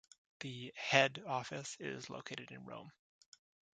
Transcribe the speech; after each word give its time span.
The 0.39 0.73
head 0.75 1.21
office 1.27 1.77
is 1.79 2.09
located 2.09 2.49
in 2.49 2.65
Rome. 2.65 2.91